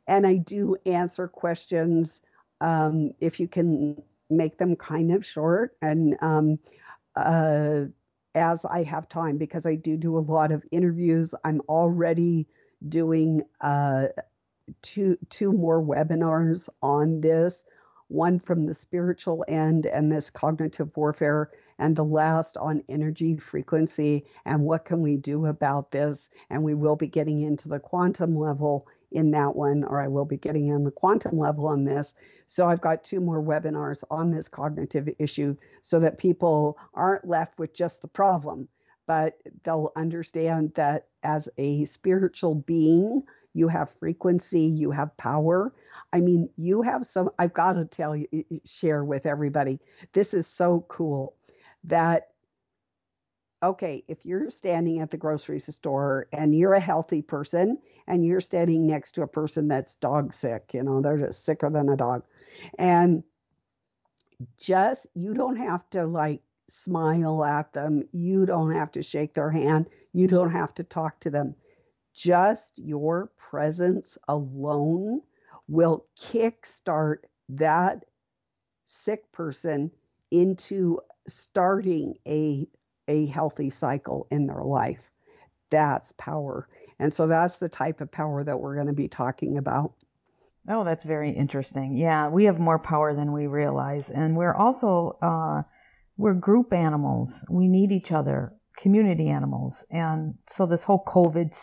[0.08, 2.22] and I do answer questions
[2.60, 6.60] um, if you can make them kind of short and um,
[7.16, 7.82] uh,
[8.36, 11.36] as I have time because I do do a lot of interviews.
[11.44, 12.48] I'm already
[12.88, 14.08] doing uh,
[14.82, 17.66] two two more webinars on this.
[18.08, 24.26] One from the spiritual end and this cognitive warfare, and the last on energy frequency
[24.46, 26.30] and what can we do about this.
[26.50, 30.26] And we will be getting into the quantum level in that one, or I will
[30.26, 32.14] be getting on the quantum level on this.
[32.48, 37.60] So I've got two more webinars on this cognitive issue so that people aren't left
[37.60, 38.68] with just the problem,
[39.06, 45.74] but they'll understand that as a spiritual being, you have frequency, you have power.
[46.14, 48.28] I mean, you have some, I've got to tell you,
[48.66, 49.80] share with everybody.
[50.14, 51.36] This is so cool
[51.84, 52.30] that
[53.64, 58.42] okay, if you're standing at the grocery store and you're a healthy person and you're
[58.42, 61.96] standing next to a person that's dog sick, you know, they're just sicker than a
[61.96, 62.24] dog.
[62.78, 63.24] And
[64.58, 68.04] just, you don't have to like smile at them.
[68.12, 69.88] You don't have to shake their hand.
[70.14, 71.56] You don't have to talk to them.
[72.14, 75.22] Just your presence alone
[75.68, 78.06] will kickstart that
[78.86, 79.92] sick person
[80.32, 82.68] into starting a
[83.08, 85.10] a healthy cycle in their life.
[85.70, 86.68] That's power.
[87.00, 89.94] And so that's the type of power that we're going to be talking about.
[90.70, 91.98] Oh, that's very interesting.
[91.98, 94.12] Yeah, we have more power than we realize.
[94.12, 95.64] And we're also, uh,
[96.18, 97.44] we're group animals.
[97.50, 99.86] We need each other, community animals.
[99.90, 101.58] And so this whole COVID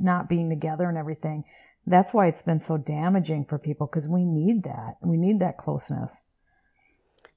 [0.00, 1.44] not being together and everything,
[1.86, 4.96] that's why it's been so damaging for people because we need that.
[5.02, 6.20] We need that closeness.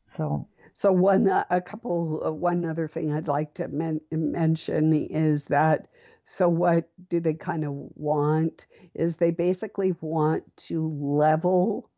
[0.03, 0.47] So
[0.77, 5.45] so one, uh, a couple, uh, one other thing I'd like to men- mention is
[5.45, 5.87] that.
[6.25, 8.67] So what do they kind of want?
[8.93, 11.89] Is they basically want to level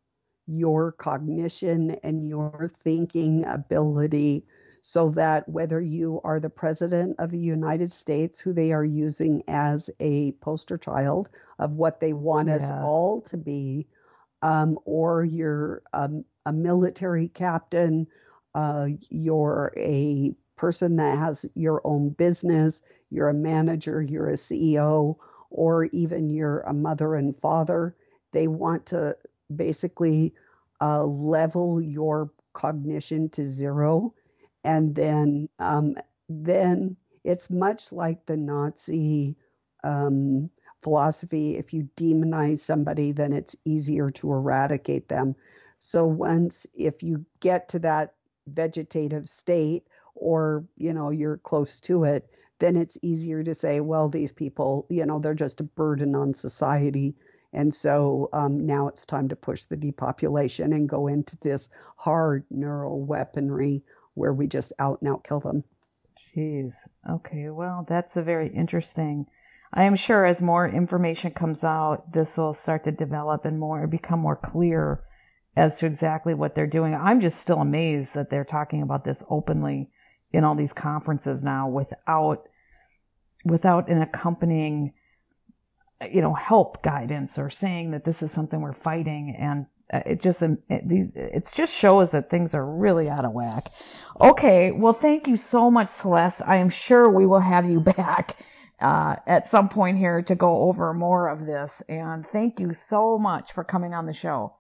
[0.45, 4.45] your cognition and your thinking ability
[4.81, 9.41] so that whether you are the president of the United States, who they are using
[9.47, 12.57] as a poster child of what they want yeah.
[12.57, 13.87] us all to be,
[14.43, 18.05] um, or you're um, a military captain
[18.57, 22.81] uh, you're a person that has your own business,
[23.11, 25.15] you're a manager, you're a CEO,
[25.51, 27.95] or even you're a mother and father.
[28.31, 29.15] They want to
[29.55, 30.33] basically
[30.81, 34.15] uh, level your cognition to zero,
[34.63, 35.95] and then um,
[36.27, 39.37] then it's much like the Nazi
[39.83, 40.49] um,
[40.81, 41.57] philosophy.
[41.57, 45.35] If you demonize somebody, then it's easier to eradicate them.
[45.77, 48.15] So once if you get to that
[48.47, 49.83] vegetative state
[50.15, 52.29] or you know you're close to it
[52.59, 56.33] then it's easier to say well these people you know they're just a burden on
[56.33, 57.15] society.
[57.53, 62.43] And so um, now it's time to push the depopulation and go into this hard
[62.51, 63.83] neural weaponry
[64.15, 65.63] where we just out and out kill them.
[66.35, 66.75] Jeez.
[67.09, 69.25] Okay well that's a very interesting
[69.73, 73.85] i am sure as more information comes out this will start to develop and more
[73.87, 75.03] become more clear
[75.57, 76.93] as to exactly what they're doing.
[76.93, 79.89] I'm just still amazed that they're talking about this openly
[80.31, 82.43] in all these conferences now without
[83.43, 84.93] without an accompanying
[86.11, 90.21] you know help guidance or saying that this is something we're fighting and uh, it
[90.21, 93.71] just it, it just shows that things are really out of whack.
[94.21, 96.41] Okay, well, thank you so much, Celeste.
[96.45, 98.37] I am sure we will have you back
[98.79, 101.81] uh, at some point here to go over more of this.
[101.87, 104.56] And thank you so much for coming on the show.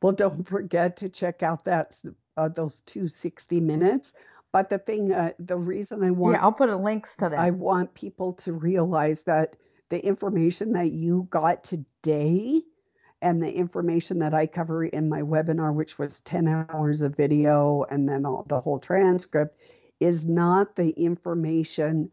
[0.00, 1.98] Well, don't forget to check out that
[2.36, 4.14] uh, those two 60 minutes.
[4.52, 7.38] But the thing, uh, the reason I want, yeah, I'll put a links to that.
[7.38, 9.56] I want people to realize that
[9.88, 12.60] the information that you got today
[13.22, 17.84] and the information that I cover in my webinar, which was 10 hours of video
[17.88, 19.58] and then all, the whole transcript,
[20.00, 22.10] is not the information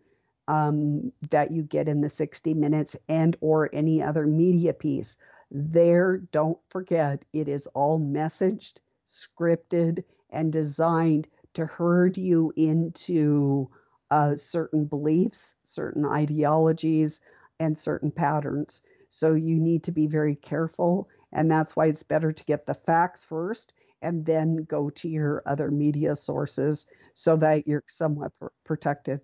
[0.48, 5.18] um, that you get in the 60 minutes and or any other media piece.
[5.52, 8.76] There, don't forget, it is all messaged,
[9.08, 13.70] scripted, and designed to herd you into
[14.12, 17.22] uh, certain beliefs, certain ideologies,
[17.60, 18.82] and certain patterns.
[19.10, 21.10] So you need to be very careful.
[21.32, 25.44] And that's why it's better to get the facts first and then go to your
[25.46, 29.22] other media sources so that you're somewhat pr- protected.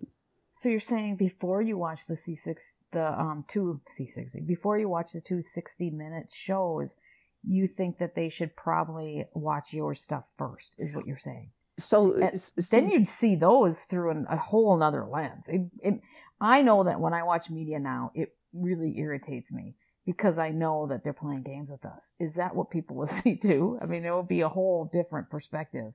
[0.56, 2.56] So you're saying before you watch the C6,
[2.90, 6.96] the um two C60, before you watch the two 60 minute shows,
[7.44, 11.50] you think that they should probably watch your stuff first, is what you're saying.
[11.78, 15.44] So see, then you'd see those through an, a whole another lens.
[15.46, 16.00] It, it,
[16.40, 19.74] I know that when I watch media now, it really irritates me
[20.06, 22.12] because I know that they're playing games with us.
[22.18, 23.78] Is that what people will see too?
[23.82, 25.92] I mean, it would be a whole different perspective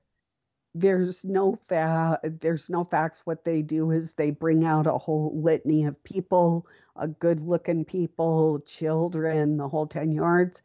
[0.74, 3.22] there's no fa- there's no facts.
[3.26, 6.66] What they do is they bring out a whole litany of people
[6.96, 10.62] a good looking people children the whole 10 yards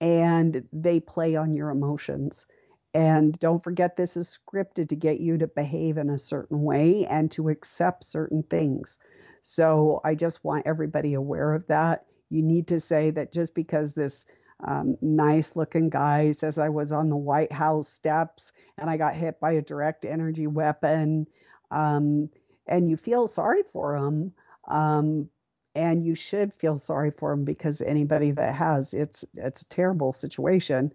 [0.00, 2.46] and they play on your emotions.
[2.94, 7.06] And don't forget this is scripted to get you to behave in a certain way
[7.06, 8.98] and to accept certain things.
[9.40, 12.06] So i just want everybody aware of that.
[12.30, 14.26] You need to say that just because this
[14.60, 19.14] um, nice looking guys as I was on the White House steps and I got
[19.14, 21.26] hit by a direct energy weapon.
[21.70, 22.30] Um,
[22.66, 24.32] and you feel sorry for them.
[24.66, 25.30] Um,
[25.74, 30.12] and you should feel sorry for them because anybody that has it's it's a terrible
[30.12, 30.92] situation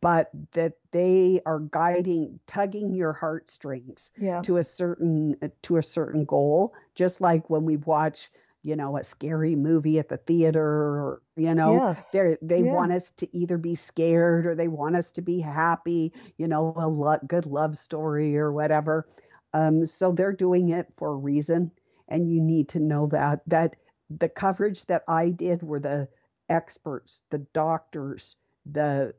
[0.00, 4.42] but that they are guiding tugging your heartstrings yeah.
[4.42, 8.28] to a certain to a certain goal just like when we watch
[8.62, 12.10] you know, a scary movie at the theater or, you know, yes.
[12.10, 12.72] they they yeah.
[12.72, 16.74] want us to either be scared or they want us to be happy, you know,
[16.76, 19.08] a lo- good love story or whatever.
[19.54, 21.70] Um, so they're doing it for a reason.
[22.08, 23.76] And you need to know that, that
[24.10, 26.08] the coverage that I did were the
[26.48, 28.36] experts, the doctors,
[28.66, 29.14] the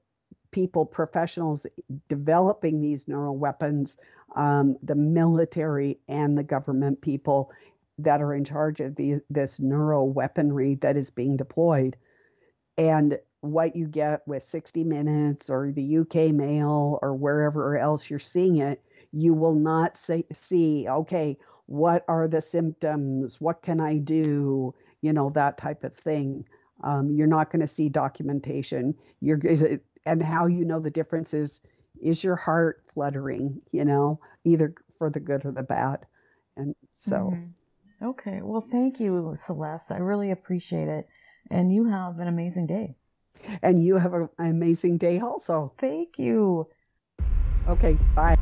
[0.51, 1.67] people, professionals
[2.07, 3.97] developing these neural weapons,
[4.35, 7.51] um, the military and the government people
[8.03, 11.97] that are in charge of the, this neuro weaponry that is being deployed.
[12.77, 18.19] And what you get with 60 Minutes or the UK Mail or wherever else you're
[18.19, 18.81] seeing it,
[19.11, 23.39] You will not say, see, okay, what are the symptoms?
[23.39, 24.73] What can I do?
[25.01, 26.45] You know, that type of thing.
[26.83, 28.95] Um, you're not going to see documentation.
[29.19, 29.39] You're
[30.05, 31.61] and how you know the difference is
[32.01, 36.05] is your heart fluttering, you know, either for the good or the bad.
[36.55, 37.45] And so mm-hmm.
[38.01, 38.39] Okay.
[38.41, 39.91] Well, thank you, Celeste.
[39.91, 41.07] I really appreciate it.
[41.51, 42.95] And you have an amazing day.
[43.61, 45.73] And you have an amazing day also.
[45.77, 46.67] Thank you.
[47.67, 48.35] Okay, bye.